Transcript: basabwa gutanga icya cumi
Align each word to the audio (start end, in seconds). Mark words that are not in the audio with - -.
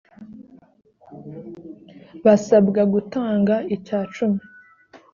basabwa 2.25 2.81
gutanga 2.93 3.55
icya 3.75 3.99
cumi 4.13 4.41